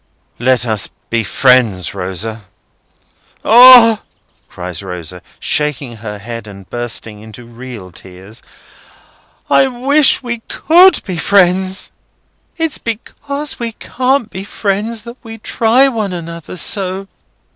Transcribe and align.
"Let 0.39 0.65
us 0.65 0.89
be 1.11 1.23
friends, 1.23 1.93
Rosa." 1.93 2.45
"Ah!" 3.45 4.01
cries 4.49 4.81
Rosa, 4.81 5.21
shaking 5.39 5.97
her 5.97 6.17
head 6.17 6.47
and 6.47 6.67
bursting 6.67 7.19
into 7.19 7.45
real 7.45 7.91
tears, 7.91 8.41
"I 9.47 9.67
wish 9.67 10.23
we 10.23 10.39
could 10.47 11.03
be 11.03 11.17
friends! 11.17 11.91
It's 12.57 12.79
because 12.79 13.59
we 13.59 13.73
can't 13.73 14.31
be 14.31 14.43
friends, 14.43 15.03
that 15.03 15.17
we 15.21 15.37
try 15.37 15.87
one 15.87 16.13
another 16.13 16.57
so. 16.57 17.07